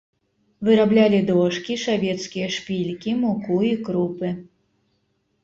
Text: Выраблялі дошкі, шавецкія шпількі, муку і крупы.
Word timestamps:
Выраблялі 0.69 1.19
дошкі, 1.31 1.77
шавецкія 1.83 2.47
шпількі, 2.57 3.11
муку 3.21 3.61
і 3.69 3.71
крупы. 3.85 4.33